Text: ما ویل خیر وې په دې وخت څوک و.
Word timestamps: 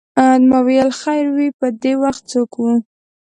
ما 0.49 0.59
ویل 0.67 0.89
خیر 1.01 1.25
وې 1.35 1.47
په 1.59 1.67
دې 1.81 1.93
وخت 2.03 2.23
څوک 2.31 2.51
و. 2.59 2.63